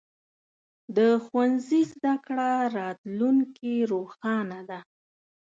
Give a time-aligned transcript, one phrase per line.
[0.97, 4.37] د ښوونځي زده کړه راتلونکې رڼا
[4.69, 4.79] ده.